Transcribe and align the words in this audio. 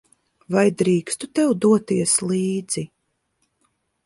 Vai 0.55 0.63
drīkstu 0.79 1.29
tev 1.41 1.53
doties 1.67 2.17
līdzi? 2.33 2.87